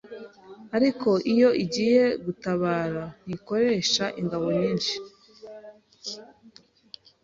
ariko 0.77 1.09
iyo 1.31 1.49
igiye 1.63 2.03
gutabara 2.25 3.03
ntikoresha 3.25 4.05
ingabo 4.21 4.45
nyinshi 4.59 4.95